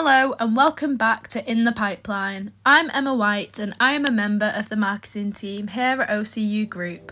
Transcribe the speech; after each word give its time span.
Hello 0.00 0.32
and 0.38 0.54
welcome 0.54 0.96
back 0.96 1.26
to 1.26 1.50
In 1.50 1.64
the 1.64 1.72
Pipeline. 1.72 2.52
I'm 2.64 2.88
Emma 2.94 3.16
White 3.16 3.58
and 3.58 3.74
I 3.80 3.94
am 3.94 4.04
a 4.04 4.12
member 4.12 4.52
of 4.54 4.68
the 4.68 4.76
marketing 4.76 5.32
team 5.32 5.66
here 5.66 6.00
at 6.00 6.08
OCU 6.08 6.68
Group. 6.68 7.10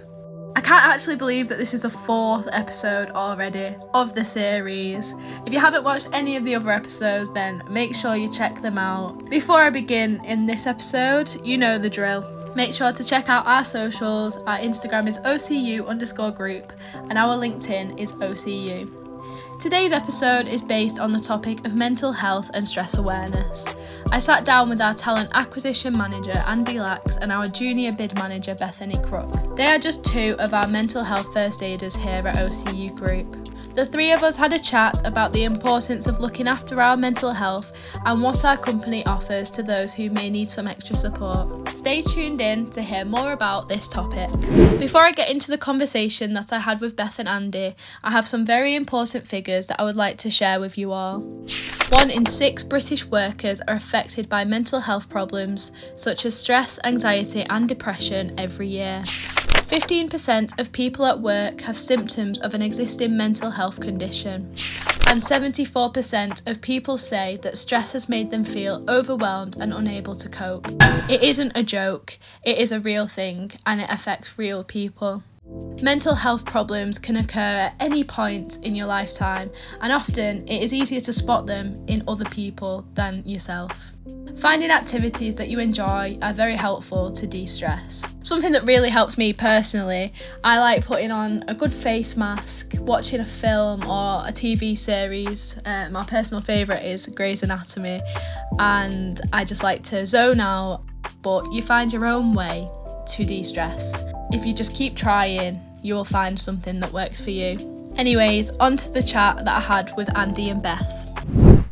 I 0.55 0.61
can't 0.61 0.87
actually 0.87 1.17
believe 1.17 1.49
that 1.49 1.59
this 1.59 1.75
is 1.75 1.85
a 1.85 1.91
fourth 1.91 2.49
episode 2.53 3.11
already 3.11 3.75
of 3.93 4.15
the 4.15 4.25
series. 4.25 5.17
If 5.45 5.53
you 5.53 5.59
haven't 5.59 5.83
watched 5.83 6.11
any 6.13 6.37
of 6.37 6.45
the 6.45 6.55
other 6.55 6.71
episodes, 6.71 7.29
then 7.33 7.61
make 7.69 7.93
sure 7.93 8.15
you 8.15 8.31
check 8.31 8.63
them 8.63 8.79
out. 8.79 9.31
Before 9.31 9.61
I 9.61 9.71
begin 9.71 10.25
in 10.25 10.47
this 10.47 10.69
episode, 10.69 11.45
you 11.45 11.59
know 11.59 11.81
the 11.81 11.91
drill. 11.91 12.23
Make 12.55 12.73
sure 12.73 12.93
to 12.93 13.03
check 13.03 13.29
out 13.29 13.49
our 13.49 13.65
socials. 13.65 14.37
Our 14.47 14.59
Instagram 14.59 15.09
is 15.09 15.19
OCU 15.19 15.89
underscore 15.89 16.31
group 16.31 16.73
and 16.95 17.19
our 17.19 17.37
LinkedIn 17.37 17.99
is 17.99 18.13
OCU. 18.13 19.06
Today's 19.59 19.91
episode 19.91 20.49
is 20.49 20.61
based 20.61 21.01
on 21.01 21.13
the 21.13 21.19
topic 21.19 21.65
of 21.65 21.75
mental 21.75 22.13
health 22.13 22.51
and 22.53 22.69
stress 22.69 22.93
awareness. 22.93 23.67
I 24.13 24.19
sat 24.19 24.45
down 24.45 24.69
with 24.69 24.83
our 24.83 24.93
talent 24.93 25.31
acquisition 25.33 25.97
manager 25.97 26.37
Andy 26.47 26.79
Lax 26.79 27.17
and 27.17 27.33
our 27.33 27.47
junior 27.47 27.93
bid 27.93 28.15
manager 28.17 28.55
Bethany 28.55 29.01
Crook. 29.03 29.57
They 29.57 29.65
are 29.65 29.79
just 29.79 30.05
two 30.05 30.37
of 30.39 30.53
our 30.53 30.69
mental 30.69 31.03
health 31.03 31.33
first 31.33 31.63
aiders 31.63 31.97
here 31.97 32.23
at 32.27 32.37
OCU 32.37 32.95
Group. 32.97 33.49
The 33.77 33.85
three 33.85 34.11
of 34.13 34.23
us 34.23 34.37
had 34.37 34.55
a 34.55 34.59
chat 34.59 35.07
about 35.07 35.35
the 35.35 35.45
importance 35.45 36.07
of 36.07 36.19
looking 36.19 36.49
after 36.49 36.81
our 36.81 36.97
mental 36.97 37.31
health 37.31 37.71
and 38.07 38.23
what 38.23 38.43
our 38.43 38.57
company 38.57 39.05
offers 39.05 39.51
to 39.51 39.63
those 39.63 39.93
who 39.93 40.09
may 40.09 40.31
need 40.31 40.49
some 40.49 40.67
extra 40.67 40.97
support. 40.97 41.69
Stay 41.77 42.01
tuned 42.01 42.41
in 42.41 42.71
to 42.71 42.81
hear 42.81 43.05
more 43.05 43.33
about 43.33 43.69
this 43.69 43.87
topic. 43.87 44.31
Before 44.81 45.05
I 45.05 45.13
get 45.13 45.29
into 45.29 45.51
the 45.51 45.59
conversation 45.59 46.33
that 46.33 46.55
I 46.55 46.59
had 46.59 46.81
with 46.81 46.97
Beth 46.97 47.19
and 47.19 47.29
Andy, 47.29 47.77
I 48.03 48.11
have 48.11 48.27
some 48.27 48.47
very 48.47 48.75
important 48.75 49.27
figures 49.27 49.67
that 49.67 49.79
I 49.79 49.85
would 49.85 49.95
like 49.95 50.17
to 50.19 50.31
share 50.31 50.59
with 50.59 50.79
you 50.79 50.93
all. 50.93 51.21
One 51.91 52.11
in 52.11 52.25
six 52.25 52.63
British 52.63 53.05
workers 53.05 53.61
are 53.69 53.75
affected 53.75 54.31
by 54.31 54.45
mental 54.45 54.81
health 54.81 55.11
problems 55.11 55.71
such 55.97 56.25
as 56.25 56.35
stress, 56.35 56.79
anxiety, 56.85 57.45
and 57.51 57.69
depression 57.69 58.35
every 58.39 58.69
year. 58.69 59.03
15% 59.69 60.61
of 60.61 60.71
people 60.71 61.05
at 61.07 61.21
work 61.21 61.61
have 61.61 61.77
symptoms 61.77 62.39
of 62.39 62.55
an 62.55 62.63
existing 62.63 63.17
mental 63.17 63.51
health 63.51 63.81
condition. 63.81 64.47
And 65.09 65.21
74% 65.21 66.49
of 66.49 66.61
people 66.61 66.97
say 66.97 67.39
that 67.43 67.59
stress 67.59 67.93
has 67.93 68.09
made 68.09 68.31
them 68.31 68.45
feel 68.45 68.85
overwhelmed 68.89 69.57
and 69.57 69.73
unable 69.73 70.15
to 70.15 70.29
cope. 70.29 70.69
It 71.11 71.21
isn't 71.23 71.53
a 71.57 71.65
joke, 71.65 72.17
it 72.45 72.59
is 72.59 72.71
a 72.71 72.79
real 72.79 73.09
thing, 73.09 73.51
and 73.67 73.81
it 73.81 73.91
affects 73.91 74.39
real 74.39 74.63
people. 74.63 75.25
Mental 75.83 76.15
health 76.15 76.45
problems 76.45 76.99
can 76.99 77.17
occur 77.17 77.41
at 77.69 77.75
any 77.81 78.03
point 78.03 78.59
in 78.63 78.75
your 78.75 78.87
lifetime, 78.87 79.51
and 79.83 79.93
often 79.93 80.47
it 80.49 80.63
is 80.63 80.73
easier 80.73 81.01
to 81.01 81.13
spot 81.13 81.47
them 81.47 81.85
in 81.87 82.03
other 82.09 82.25
people 82.25 82.87
than 82.95 83.23
yourself. 83.27 83.73
Finding 84.39 84.71
activities 84.71 85.35
that 85.37 85.49
you 85.49 85.59
enjoy 85.59 86.19
are 86.21 86.33
very 86.33 86.57
helpful 86.57 87.11
to 87.13 87.27
de 87.27 87.47
stress. 87.47 88.05
Something 88.23 88.53
that 88.53 88.65
really 88.65 88.91
helps 88.91 89.17
me 89.17 89.33
personally, 89.33 90.13
I 90.45 90.59
like 90.59 90.85
putting 90.85 91.11
on 91.11 91.45
a 91.49 91.55
good 91.55 91.73
face 91.73 92.17
mask, 92.17 92.75
watching 92.79 93.21
a 93.21 93.27
film 93.27 93.85
or 93.85 94.27
a 94.27 94.33
TV 94.33 94.77
series. 94.77 95.57
Uh, 95.65 95.89
my 95.91 96.05
personal 96.05 96.43
favourite 96.43 96.85
is 96.85 97.07
Grey's 97.07 97.43
Anatomy, 97.43 98.03
and 98.59 99.21
I 99.33 99.45
just 99.45 99.63
like 99.63 99.83
to 99.85 100.07
zone 100.07 100.41
out. 100.41 100.85
But 101.23 101.53
you 101.53 101.63
find 101.63 101.93
your 101.93 102.07
own 102.07 102.35
way 102.35 102.69
to 103.09 103.25
de 103.25 103.43
stress. 103.43 104.03
If 104.33 104.45
you 104.45 104.53
just 104.53 104.75
keep 104.75 104.97
trying, 104.97 105.61
you 105.83 105.95
will 105.95 106.05
find 106.05 106.39
something 106.39 106.81
that 106.81 106.93
works 106.93 107.21
for 107.21 107.31
you. 107.31 107.93
Anyways, 107.97 108.51
on 108.59 108.77
to 108.77 108.91
the 108.91 109.03
chat 109.03 109.37
that 109.37 109.49
I 109.49 109.61
had 109.61 109.93
with 109.97 110.15
Andy 110.17 110.51
and 110.51 110.61
Beth. 110.61 111.09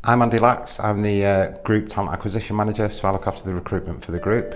I'm 0.05 0.23
Andy 0.23 0.39
Lax. 0.39 0.79
I'm 0.79 1.03
the 1.03 1.25
uh, 1.25 1.51
Group 1.65 1.89
Talent 1.89 2.13
Acquisition 2.13 2.55
Manager, 2.55 2.89
so 2.89 3.09
I 3.09 3.11
look 3.11 3.27
after 3.27 3.45
the 3.45 3.55
recruitment 3.55 4.05
for 4.05 4.13
the 4.13 4.21
group. 4.21 4.55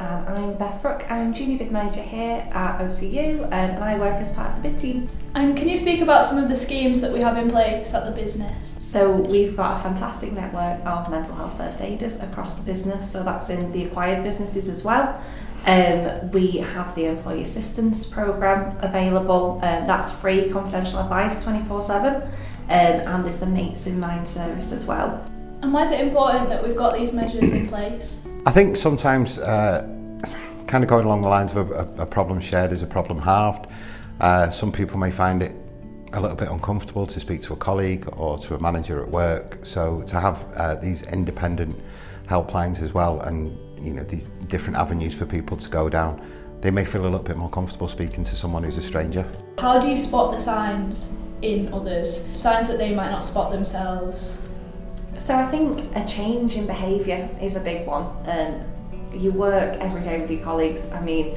And 0.00 0.28
I'm 0.28 0.54
Beth 0.58 0.80
Crook. 0.80 1.08
I'm 1.08 1.32
Junior 1.32 1.58
Bid 1.58 1.70
Manager 1.70 2.02
here 2.02 2.48
at 2.52 2.80
OCU 2.80 3.44
um, 3.44 3.52
and 3.52 3.84
I 3.84 3.96
work 3.96 4.20
as 4.20 4.32
part 4.34 4.50
of 4.50 4.60
the 4.60 4.68
bid 4.68 4.78
team. 4.78 5.08
And 5.36 5.56
can 5.56 5.68
you 5.68 5.76
speak 5.76 6.00
about 6.00 6.24
some 6.24 6.38
of 6.38 6.48
the 6.48 6.56
schemes 6.56 7.00
that 7.00 7.12
we 7.12 7.20
have 7.20 7.38
in 7.38 7.48
place 7.48 7.94
at 7.94 8.04
the 8.04 8.10
business? 8.10 8.76
So 8.80 9.12
we've 9.12 9.56
got 9.56 9.78
a 9.78 9.82
fantastic 9.84 10.32
network 10.32 10.84
of 10.84 11.08
mental 11.10 11.36
health 11.36 11.56
first 11.56 11.80
aiders 11.80 12.20
across 12.24 12.56
the 12.56 12.64
business, 12.64 13.10
so 13.10 13.22
that's 13.22 13.50
in 13.50 13.70
the 13.70 13.84
acquired 13.84 14.24
businesses 14.24 14.68
as 14.68 14.82
well. 14.82 15.22
Um, 15.66 16.30
we 16.30 16.58
have 16.58 16.94
the 16.94 17.06
employee 17.06 17.42
assistance 17.42 18.04
program 18.04 18.76
available. 18.80 19.60
Um, 19.62 19.86
that's 19.86 20.12
free 20.12 20.50
confidential 20.50 20.98
advice 20.98 21.42
24 21.42 21.82
7 21.82 22.14
um, 22.14 22.30
and 22.68 23.24
there's 23.24 23.38
the 23.38 23.46
Mates 23.46 23.86
in 23.86 23.98
Mind 23.98 24.28
service 24.28 24.72
as 24.72 24.84
well. 24.84 25.24
And 25.62 25.72
why 25.72 25.82
is 25.82 25.90
it 25.90 26.00
important 26.00 26.50
that 26.50 26.62
we've 26.62 26.76
got 26.76 26.94
these 26.94 27.12
measures 27.12 27.52
in 27.52 27.68
place? 27.68 28.26
I 28.44 28.50
think 28.50 28.76
sometimes, 28.76 29.38
uh, 29.38 29.82
kind 30.66 30.84
of 30.84 30.90
going 30.90 31.06
along 31.06 31.22
the 31.22 31.28
lines 31.28 31.54
of 31.54 31.70
a, 31.70 32.02
a 32.02 32.06
problem 32.06 32.40
shared 32.40 32.72
is 32.72 32.82
a 32.82 32.86
problem 32.86 33.18
halved. 33.18 33.66
Uh, 34.20 34.50
some 34.50 34.70
people 34.70 34.98
may 34.98 35.10
find 35.10 35.42
it 35.42 35.54
a 36.12 36.20
little 36.20 36.36
bit 36.36 36.48
uncomfortable 36.48 37.06
to 37.06 37.18
speak 37.18 37.42
to 37.42 37.52
a 37.52 37.56
colleague 37.56 38.06
or 38.16 38.38
to 38.38 38.54
a 38.54 38.60
manager 38.60 39.02
at 39.02 39.08
work. 39.08 39.58
So 39.64 40.02
to 40.02 40.20
have 40.20 40.46
uh, 40.56 40.74
these 40.76 41.02
independent 41.02 41.78
helplines 42.28 42.82
as 42.82 42.94
well, 42.94 43.20
and 43.20 43.58
you 43.84 43.94
know 43.94 44.02
these 44.04 44.24
different 44.48 44.78
avenues 44.78 45.14
for 45.14 45.26
people 45.26 45.56
to 45.56 45.68
go 45.68 45.88
down, 45.88 46.20
they 46.60 46.70
may 46.70 46.84
feel 46.84 47.02
a 47.02 47.04
little 47.04 47.18
bit 47.18 47.36
more 47.36 47.50
comfortable 47.50 47.88
speaking 47.88 48.24
to 48.24 48.36
someone 48.36 48.64
who's 48.64 48.76
a 48.76 48.82
stranger. 48.82 49.26
How 49.58 49.78
do 49.78 49.88
you 49.88 49.96
spot 49.96 50.32
the 50.32 50.38
signs 50.38 51.16
in 51.42 51.72
others, 51.72 52.28
signs 52.38 52.68
that 52.68 52.78
they 52.78 52.94
might 52.94 53.10
not 53.10 53.22
spot 53.22 53.52
themselves? 53.52 54.48
So 55.16 55.36
I 55.36 55.46
think 55.46 55.94
a 55.94 56.04
change 56.06 56.56
in 56.56 56.66
behaviour 56.66 57.28
is 57.40 57.56
a 57.56 57.60
big 57.60 57.86
one. 57.86 58.04
Um, 58.26 58.64
you 59.12 59.30
work 59.30 59.76
every 59.78 60.02
day 60.02 60.20
with 60.20 60.30
your 60.30 60.42
colleagues. 60.42 60.90
I 60.92 61.00
mean, 61.00 61.36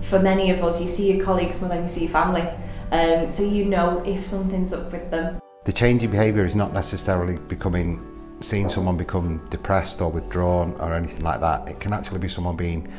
for 0.00 0.18
many 0.18 0.50
of 0.50 0.62
us, 0.62 0.80
you 0.80 0.86
see 0.86 1.12
your 1.12 1.24
colleagues 1.24 1.60
more 1.60 1.68
than 1.68 1.82
you 1.82 1.88
see 1.88 2.02
your 2.02 2.10
family. 2.10 2.48
Um, 2.90 3.28
so 3.28 3.42
you 3.42 3.66
know 3.66 4.02
if 4.06 4.24
something's 4.24 4.72
up 4.72 4.90
with 4.92 5.10
them. 5.10 5.40
The 5.64 5.72
change 5.72 6.02
in 6.02 6.10
behaviour 6.10 6.44
is 6.44 6.54
not 6.54 6.72
necessarily 6.72 7.36
becoming 7.48 8.17
seeing 8.40 8.68
someone 8.68 8.96
become 8.96 9.46
depressed 9.50 10.00
or 10.00 10.10
withdrawn 10.10 10.74
or 10.80 10.94
anything 10.94 11.22
like 11.22 11.40
that. 11.40 11.68
It 11.68 11.80
can 11.80 11.92
actually 11.92 12.20
be 12.20 12.28
someone 12.28 12.56
being 12.56 12.92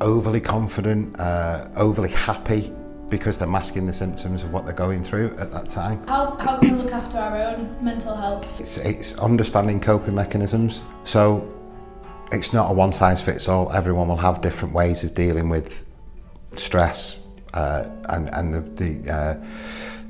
overly 0.00 0.40
confident, 0.40 1.18
uh, 1.18 1.68
overly 1.76 2.10
happy, 2.10 2.72
because 3.08 3.38
they're 3.38 3.48
masking 3.48 3.86
the 3.86 3.94
symptoms 3.94 4.42
of 4.42 4.52
what 4.52 4.64
they're 4.64 4.74
going 4.74 5.04
through 5.04 5.34
at 5.38 5.52
that 5.52 5.68
time. 5.68 6.04
How, 6.08 6.36
how 6.36 6.58
can 6.58 6.76
we 6.76 6.82
look 6.82 6.92
after 6.92 7.18
our 7.18 7.36
own 7.36 7.76
mental 7.82 8.16
health? 8.16 8.60
It's, 8.60 8.78
it's 8.78 9.14
understanding 9.18 9.80
coping 9.80 10.14
mechanisms. 10.14 10.82
So 11.04 11.52
it's 12.32 12.52
not 12.52 12.70
a 12.70 12.74
one 12.74 12.92
size 12.92 13.22
fits 13.22 13.48
all. 13.48 13.72
Everyone 13.72 14.08
will 14.08 14.16
have 14.16 14.40
different 14.40 14.74
ways 14.74 15.04
of 15.04 15.14
dealing 15.14 15.48
with 15.48 15.84
stress 16.56 17.22
uh, 17.54 17.84
and, 18.08 18.28
and 18.34 18.54
the, 18.54 18.84
the, 18.84 19.12
uh, 19.12 19.46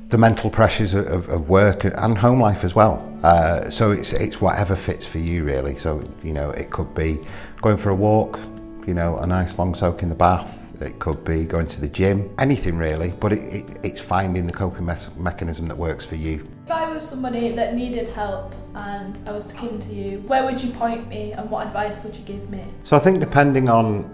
the 0.09 0.17
mental 0.17 0.49
pressures 0.49 0.93
of, 0.93 1.29
of 1.29 1.49
work 1.49 1.83
and 1.83 2.17
home 2.17 2.39
life 2.39 2.63
as 2.63 2.73
well. 2.73 3.06
Uh, 3.23 3.69
so 3.69 3.91
it's, 3.91 4.13
it's 4.13 4.39
whatever 4.39 4.75
fits 4.75 5.07
for 5.07 5.17
you 5.17 5.43
really. 5.43 5.75
So, 5.75 6.03
you 6.23 6.33
know, 6.33 6.51
it 6.51 6.69
could 6.69 6.93
be 6.93 7.19
going 7.61 7.77
for 7.77 7.89
a 7.89 7.95
walk, 7.95 8.39
you 8.85 8.93
know, 8.93 9.17
a 9.17 9.27
nice 9.27 9.57
long 9.57 9.73
soak 9.75 10.03
in 10.03 10.09
the 10.09 10.15
bath, 10.15 10.67
it 10.81 10.99
could 10.99 11.23
be 11.23 11.45
going 11.45 11.67
to 11.67 11.81
the 11.81 11.87
gym, 11.87 12.33
anything 12.39 12.77
really, 12.77 13.11
but 13.19 13.33
it, 13.33 13.39
it, 13.39 13.79
it's 13.83 14.01
finding 14.01 14.45
the 14.45 14.53
coping 14.53 14.85
me- 14.85 14.93
mechanism 15.17 15.67
that 15.67 15.77
works 15.77 16.05
for 16.05 16.15
you. 16.15 16.47
If 16.65 16.71
I 16.71 16.89
was 16.89 17.07
somebody 17.07 17.51
that 17.51 17.73
needed 17.73 18.09
help 18.09 18.53
and 18.75 19.17
I 19.27 19.31
was 19.31 19.47
to 19.47 19.55
come 19.55 19.79
to 19.79 19.93
you, 19.93 20.19
where 20.27 20.43
would 20.45 20.61
you 20.61 20.71
point 20.71 21.07
me 21.07 21.33
and 21.33 21.49
what 21.49 21.65
advice 21.65 22.03
would 22.03 22.15
you 22.15 22.23
give 22.23 22.49
me? 22.49 22.63
So 22.83 22.95
I 22.95 22.99
think 22.99 23.19
depending 23.19 23.69
on 23.69 24.13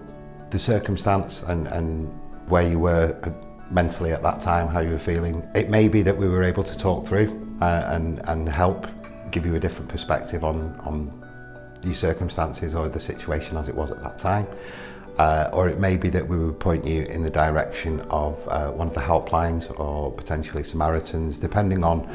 the 0.50 0.58
circumstance 0.58 1.42
and, 1.42 1.66
and 1.68 2.08
where 2.48 2.66
you 2.66 2.78
were 2.78 3.18
uh, 3.24 3.30
mentally 3.70 4.12
at 4.12 4.22
that 4.22 4.40
time, 4.40 4.68
how 4.68 4.80
you 4.80 4.90
were 4.90 4.98
feeling, 4.98 5.48
it 5.54 5.68
may 5.68 5.88
be 5.88 6.02
that 6.02 6.16
we 6.16 6.28
were 6.28 6.42
able 6.42 6.64
to 6.64 6.76
talk 6.76 7.06
through 7.06 7.56
uh, 7.60 7.90
and, 7.92 8.20
and 8.28 8.48
help 8.48 8.86
give 9.30 9.44
you 9.44 9.54
a 9.54 9.60
different 9.60 9.88
perspective 9.88 10.44
on, 10.44 10.78
on 10.84 11.10
your 11.84 11.94
circumstances 11.94 12.74
or 12.74 12.88
the 12.88 13.00
situation 13.00 13.56
as 13.56 13.68
it 13.68 13.74
was 13.74 13.90
at 13.90 14.02
that 14.02 14.18
time. 14.18 14.46
Uh, 15.18 15.48
or 15.52 15.68
it 15.68 15.78
may 15.78 15.96
be 15.96 16.08
that 16.08 16.26
we 16.26 16.36
would 16.36 16.58
point 16.58 16.84
you 16.84 17.02
in 17.02 17.22
the 17.22 17.30
direction 17.30 18.00
of 18.10 18.46
uh, 18.48 18.68
one 18.70 18.88
of 18.88 18.94
the 18.94 19.00
helplines 19.00 19.78
or 19.78 20.10
potentially 20.10 20.64
Samaritans, 20.64 21.38
depending 21.38 21.84
on 21.84 22.08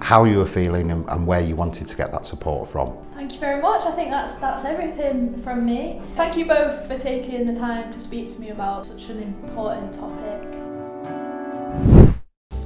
how 0.00 0.24
you 0.24 0.38
were 0.38 0.46
feeling 0.46 0.90
and, 0.90 1.08
and, 1.08 1.26
where 1.26 1.40
you 1.40 1.56
wanted 1.56 1.88
to 1.88 1.96
get 1.96 2.12
that 2.12 2.24
support 2.24 2.68
from. 2.68 2.96
Thank 3.14 3.32
you 3.32 3.40
very 3.40 3.60
much. 3.60 3.84
I 3.84 3.90
think 3.92 4.10
that's 4.10 4.36
that's 4.36 4.64
everything 4.64 5.40
from 5.42 5.64
me. 5.64 6.00
Thank 6.14 6.36
you 6.36 6.46
both 6.46 6.86
for 6.86 6.98
taking 6.98 7.46
the 7.46 7.58
time 7.58 7.92
to 7.92 8.00
speak 8.00 8.28
to 8.28 8.40
me 8.40 8.50
about 8.50 8.86
such 8.86 9.08
an 9.08 9.20
important 9.22 9.94
topic. 9.94 10.47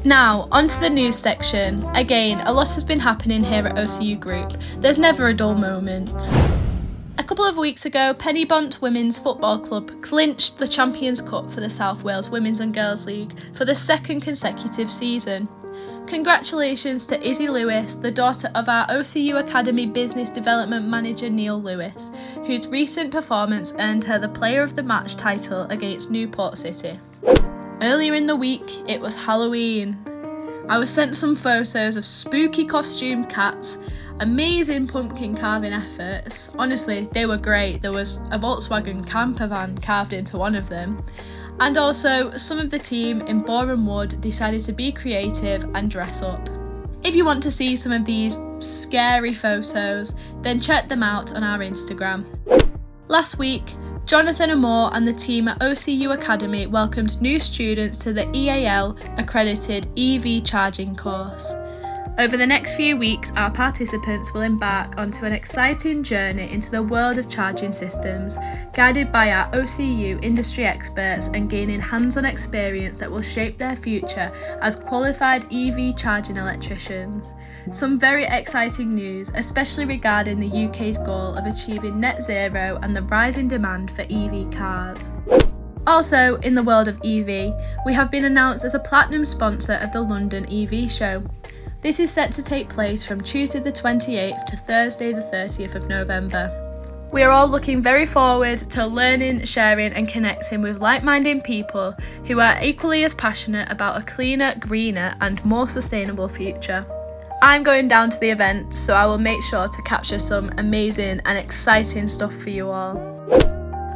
Now, 0.04 0.49
onto 0.50 0.81
the 0.81 0.90
news 0.90 1.16
section. 1.16 1.84
Again, 1.94 2.40
a 2.40 2.52
lot 2.52 2.72
has 2.75 2.82
been 2.82 2.99
happening 2.99 3.44
here 3.44 3.69
at 3.69 3.76
OCU 3.76 4.19
Group. 4.19 4.52
There's 4.78 4.99
never 4.99 5.28
a 5.28 5.34
dull 5.34 5.54
moment. 5.54 6.10
A 7.19 7.25
couple 7.25 7.44
of 7.44 7.56
weeks 7.56 7.84
ago, 7.84 8.12
Bont 8.49 8.82
Women's 8.82 9.20
Football 9.20 9.60
Club 9.60 10.02
clinched 10.02 10.58
the 10.58 10.66
Champions 10.66 11.20
Cup 11.20 11.49
for 11.52 11.60
the 11.60 11.70
South 11.70 12.02
Wales 12.02 12.28
Women's 12.28 12.58
and 12.58 12.75
Girls 12.75 13.06
League 13.06 13.32
for 13.54 13.64
the 13.64 13.76
second 13.76 14.22
consecutive 14.22 14.90
season. 14.90 15.49
Congratulations 16.08 17.06
to 17.06 17.25
Izzy 17.25 17.48
Lewis, 17.48 17.94
the 17.94 18.10
daughter 18.10 18.50
of 18.56 18.69
our 18.69 18.88
OCU 18.88 19.38
Academy 19.38 19.87
Business 19.87 20.31
Development 20.31 20.84
Manager 20.84 21.31
Neil 21.31 21.62
Lewis, 21.62 22.10
whose 22.44 22.66
recent 22.66 23.12
performance 23.12 23.72
earned 23.78 24.02
her 24.02 24.19
the 24.19 24.28
Player 24.28 24.64
of 24.64 24.75
the 24.75 24.82
Match 24.82 25.16
title 25.16 25.62
against 25.70 26.10
Newport 26.10 26.58
City. 26.58 26.98
Earlier 27.82 28.14
in 28.14 28.29
the 28.29 28.37
week, 28.37 28.62
it 28.88 29.00
was 29.00 29.17
Halloween. 29.17 29.99
I 30.69 30.79
was 30.79 30.88
sent 30.88 31.17
some 31.17 31.34
photos 31.34 31.96
of 31.96 32.06
spooky 32.06 32.64
costumed 32.64 33.29
cats, 33.29 33.76
amazing 34.20 34.87
pumpkin 34.87 35.37
carving 35.37 35.73
efforts. 35.73 36.49
Honestly, 36.56 37.08
they 37.12 37.26
were 37.26 37.38
great. 37.38 37.82
There 37.82 37.90
was 37.90 38.19
a 38.31 38.38
Volkswagen 38.38 39.05
camper 39.05 39.49
van 39.49 39.76
carved 39.79 40.12
into 40.12 40.38
one 40.38 40.55
of 40.55 40.69
them. 40.69 41.05
And 41.58 41.76
also, 41.76 42.37
some 42.37 42.61
of 42.61 42.70
the 42.70 42.79
team 42.79 43.20
in 43.23 43.43
Boreham 43.43 43.84
Wood 43.84 44.20
decided 44.20 44.62
to 44.62 44.73
be 44.73 44.93
creative 44.93 45.64
and 45.75 45.90
dress 45.90 46.23
up. 46.23 46.49
If 47.02 47.17
you 47.17 47.25
want 47.25 47.43
to 47.43 47.50
see 47.50 47.75
some 47.75 47.90
of 47.90 48.05
these 48.05 48.37
scary 48.61 49.34
photos, 49.34 50.14
then 50.43 50.61
check 50.61 50.88
them 50.88 51.02
out 51.02 51.32
on 51.34 51.43
our 51.43 51.58
Instagram. 51.58 52.26
Last 53.08 53.38
week, 53.38 53.75
Jonathan 54.04 54.50
Amore 54.50 54.90
and 54.94 55.06
the 55.06 55.12
team 55.12 55.46
at 55.46 55.60
OCU 55.60 56.12
Academy 56.12 56.66
welcomed 56.66 57.20
new 57.20 57.38
students 57.38 57.99
to 57.99 58.12
the 58.12 58.28
EAL 58.37 58.96
accredited 59.16 59.87
EV 59.96 60.43
charging 60.43 60.96
course. 60.96 61.54
Over 62.19 62.37
the 62.37 62.47
next 62.47 62.75
few 62.75 62.99
weeks, 62.99 63.32
our 63.37 63.50
participants 63.50 64.35
will 64.35 64.43
embark 64.43 64.99
onto 64.99 65.25
an 65.25 65.32
exciting 65.32 66.03
journey 66.03 66.53
into 66.53 66.70
the 66.70 66.82
world 66.82 67.17
of 67.17 67.26
charging 67.26 67.73
systems, 67.73 68.37
guided 68.75 69.11
by 69.11 69.31
our 69.32 69.50
OCU 69.53 70.23
industry 70.23 70.67
experts 70.67 71.29
and 71.29 71.49
gaining 71.49 71.81
hands 71.81 72.19
on 72.19 72.26
experience 72.26 72.99
that 72.99 73.11
will 73.11 73.23
shape 73.23 73.56
their 73.56 73.75
future 73.75 74.31
as 74.61 74.76
qualified 74.76 75.47
EV 75.50 75.97
charging 75.97 76.37
electricians. 76.37 77.32
Some 77.70 77.99
very 77.99 78.26
exciting 78.26 78.94
news, 78.94 79.31
especially 79.35 79.87
regarding 79.87 80.38
the 80.38 80.67
UK's 80.67 80.99
goal 80.99 81.35
of 81.35 81.47
achieving 81.47 81.99
net 81.99 82.23
zero 82.23 82.79
and 82.82 82.94
the 82.94 83.03
rising 83.03 83.49
demand 83.49 83.91
for 83.91 84.03
EV 84.03 84.50
cars. 84.50 85.11
Also, 85.87 86.37
in 86.41 86.55
the 86.55 86.62
world 86.62 86.88
of 86.88 87.00
EV, 87.03 87.55
we 87.87 87.94
have 87.94 88.11
been 88.11 88.26
announced 88.26 88.67
as 88.67 88.75
a 88.75 88.79
platinum 88.79 89.25
sponsor 89.25 89.75
of 89.75 89.91
the 89.93 90.00
London 90.00 90.47
EV 90.53 90.91
Show. 90.91 91.25
This 91.82 91.99
is 91.99 92.12
set 92.12 92.31
to 92.34 92.44
take 92.44 92.69
place 92.69 93.05
from 93.05 93.20
Tuesday 93.20 93.58
the 93.58 93.73
28th 93.73 94.46
to 94.46 94.56
Thursday 94.56 95.12
the 95.12 95.20
30th 95.20 95.75
of 95.75 95.88
November. 95.88 96.49
We 97.11 97.25
are 97.25 97.31
all 97.32 97.49
looking 97.49 97.82
very 97.82 98.06
forward 98.06 98.58
to 98.70 98.87
learning, 98.87 99.46
sharing, 99.46 99.93
and 99.93 100.08
connecting 100.08 100.62
with 100.62 100.79
like 100.81 101.02
minded 101.02 101.43
people 101.43 101.93
who 102.25 102.38
are 102.38 102.62
equally 102.62 103.02
as 103.02 103.14
passionate 103.14 103.69
about 103.69 104.00
a 104.00 104.05
cleaner, 104.05 104.55
greener, 104.61 105.17
and 105.20 105.44
more 105.44 105.69
sustainable 105.69 106.29
future. 106.29 106.87
I'm 107.43 107.64
going 107.64 107.88
down 107.88 108.11
to 108.11 108.20
the 108.20 108.31
event, 108.31 108.73
so 108.73 108.94
I 108.94 109.05
will 109.06 109.19
make 109.19 109.43
sure 109.43 109.67
to 109.67 109.82
capture 109.82 110.20
some 110.20 110.52
amazing 110.58 111.20
and 111.25 111.37
exciting 111.37 112.06
stuff 112.06 112.32
for 112.32 112.50
you 112.50 112.70
all. 112.70 112.96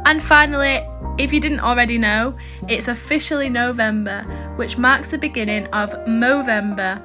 And 0.05 0.21
finally, 0.21 0.85
if 1.17 1.31
you 1.31 1.39
didn't 1.39 1.61
already 1.61 1.97
know, 1.97 2.37
it's 2.67 2.89
officially 2.89 3.47
November, 3.47 4.23
which 4.57 4.77
marks 4.77 5.11
the 5.11 5.17
beginning 5.17 5.67
of 5.67 5.91
Movember, 6.05 7.01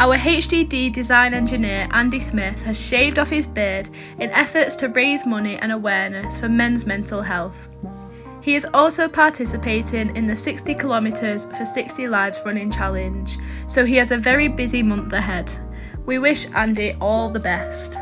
our 0.00 0.16
HDD 0.16 0.92
design 0.92 1.34
engineer 1.34 1.86
Andy 1.90 2.20
Smith 2.20 2.62
has 2.62 2.80
shaved 2.80 3.18
off 3.18 3.28
his 3.28 3.44
beard 3.44 3.90
in 4.18 4.30
efforts 4.30 4.74
to 4.76 4.88
raise 4.88 5.26
money 5.26 5.56
and 5.56 5.70
awareness 5.70 6.40
for 6.40 6.48
men's 6.48 6.86
mental 6.86 7.20
health. 7.20 7.68
He 8.40 8.54
is 8.54 8.66
also 8.72 9.08
participating 9.08 10.16
in 10.16 10.26
the 10.26 10.34
60 10.34 10.74
kilometres 10.74 11.44
for 11.56 11.64
60 11.64 12.08
Lives 12.08 12.40
running 12.46 12.70
challenge, 12.70 13.36
so 13.66 13.84
he 13.84 13.96
has 13.96 14.10
a 14.10 14.16
very 14.16 14.48
busy 14.48 14.82
month 14.82 15.12
ahead. 15.12 15.52
We 16.06 16.18
wish 16.18 16.46
Andy 16.54 16.94
all 17.00 17.28
the 17.28 17.38
best. 17.40 17.98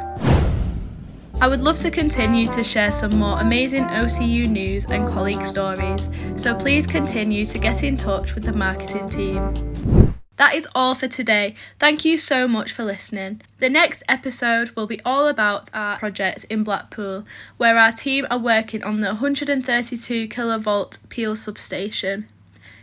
I 1.40 1.48
would 1.48 1.60
love 1.60 1.78
to 1.80 1.90
continue 1.90 2.46
to 2.48 2.62
share 2.62 2.92
some 2.92 3.16
more 3.16 3.40
amazing 3.40 3.84
OCU 3.84 4.48
news 4.48 4.84
and 4.84 5.08
colleague 5.08 5.44
stories, 5.44 6.08
so 6.36 6.54
please 6.54 6.86
continue 6.86 7.44
to 7.44 7.58
get 7.58 7.82
in 7.82 7.96
touch 7.96 8.34
with 8.34 8.44
the 8.44 8.52
marketing 8.52 9.10
team. 9.10 10.14
That 10.38 10.54
is 10.54 10.68
all 10.72 10.94
for 10.94 11.08
today. 11.08 11.56
Thank 11.80 12.04
you 12.04 12.16
so 12.16 12.46
much 12.46 12.70
for 12.72 12.84
listening. 12.84 13.42
The 13.58 13.68
next 13.68 14.04
episode 14.08 14.70
will 14.70 14.86
be 14.86 15.00
all 15.04 15.26
about 15.26 15.68
our 15.74 15.98
project 15.98 16.44
in 16.48 16.62
Blackpool, 16.62 17.24
where 17.56 17.76
our 17.76 17.90
team 17.90 18.24
are 18.30 18.38
working 18.38 18.84
on 18.84 19.00
the 19.00 19.08
132 19.08 20.28
kilovolt 20.28 21.08
Peel 21.08 21.34
substation. 21.34 22.28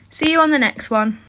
See 0.10 0.32
you 0.32 0.42
on 0.42 0.52
the 0.52 0.60
next 0.60 0.90
one. 0.90 1.20